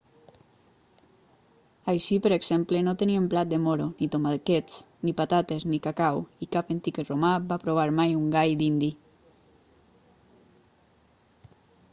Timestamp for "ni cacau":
5.73-6.19